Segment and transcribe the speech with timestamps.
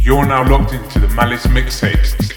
[0.00, 2.31] You're now locked into the Malice mixtapes.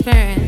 [0.00, 0.45] experience.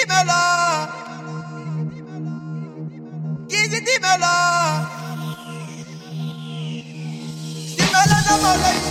[0.00, 0.88] Gizi timela.
[3.48, 4.34] Gizi timela.
[7.68, 8.89] Stimela za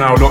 [0.00, 0.29] now